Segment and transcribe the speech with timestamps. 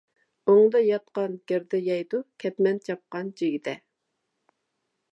[0.53, 3.79] ئوڭدا ياتقان گىردە يەيدۇ، كەتمەن چاپقان جىگدە.